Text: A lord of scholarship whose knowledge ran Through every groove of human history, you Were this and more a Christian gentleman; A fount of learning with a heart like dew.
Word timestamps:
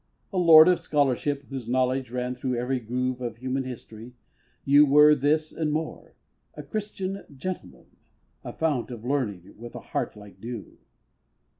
A 0.33 0.37
lord 0.39 0.67
of 0.67 0.79
scholarship 0.79 1.43
whose 1.51 1.69
knowledge 1.69 2.09
ran 2.09 2.33
Through 2.33 2.55
every 2.57 2.79
groove 2.79 3.21
of 3.21 3.37
human 3.37 3.65
history, 3.65 4.13
you 4.65 4.83
Were 4.83 5.13
this 5.13 5.51
and 5.51 5.71
more 5.71 6.15
a 6.55 6.63
Christian 6.63 7.23
gentleman; 7.37 7.85
A 8.43 8.51
fount 8.51 8.89
of 8.89 9.05
learning 9.05 9.53
with 9.59 9.75
a 9.75 9.79
heart 9.93 10.15
like 10.17 10.41
dew. 10.41 10.79